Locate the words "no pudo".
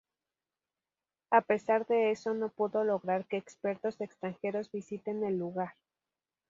2.33-2.83